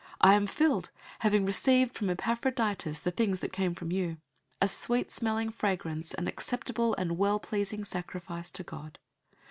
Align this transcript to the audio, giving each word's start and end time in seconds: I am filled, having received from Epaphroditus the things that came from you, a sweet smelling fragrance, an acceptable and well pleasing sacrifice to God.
I 0.19 0.33
am 0.33 0.47
filled, 0.47 0.89
having 1.19 1.45
received 1.45 1.95
from 1.95 2.09
Epaphroditus 2.09 2.97
the 3.01 3.11
things 3.11 3.39
that 3.41 3.53
came 3.53 3.75
from 3.75 3.91
you, 3.91 4.17
a 4.59 4.67
sweet 4.67 5.11
smelling 5.11 5.51
fragrance, 5.51 6.15
an 6.15 6.27
acceptable 6.27 6.95
and 6.95 7.19
well 7.19 7.39
pleasing 7.39 7.83
sacrifice 7.83 8.49
to 8.49 8.63
God. 8.63 8.97